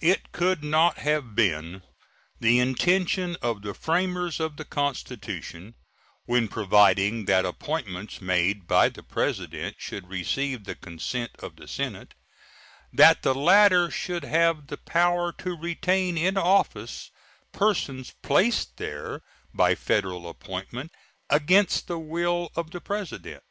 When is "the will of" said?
21.86-22.70